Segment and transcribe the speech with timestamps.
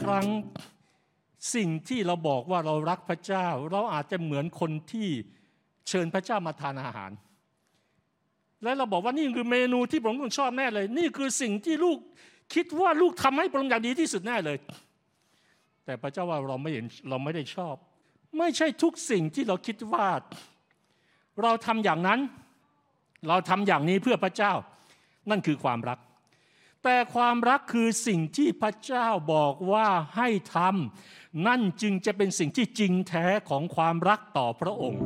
[0.00, 0.26] ครั้ง
[1.54, 5.08] สิ่งที่เราบอกว่าเรารักพระเจ้า เราอาจจะเหมือนคนที่
[5.88, 7.10] เชิญพระเจ้ามาทานอาหาร
[8.62, 11.98] และเราบอกว่านี่คือเมนูที่พระองค์ชอบแน่เลย นี่คือสิ่งที่ลูก
[12.54, 14.56] คิดว่าลูกทำให้พระองค์อย่างดีที่สุดแน่เลย
[15.84, 17.74] แต่พระเจ้าว่าเราไม่เห็นเราไม่ได้ชอบ
[18.38, 20.06] ไม่ใช่ทุกสิ่งที่เราคิดว่า
[21.42, 22.20] เราทำอย่างนั้น
[23.28, 24.52] เราทำอย่างนี้เพื่อพระเจ้า
[25.30, 25.98] นั่นคือความรัก
[26.82, 35.02] แต่ความรักคือสิ่งที่พระเจ้าบอกว่าให้ทำนั่นจึงจะเป็นสิ่งที่จริงแท้ของความรักต่อพระองค์